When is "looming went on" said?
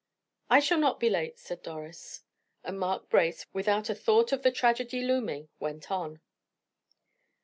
5.03-6.21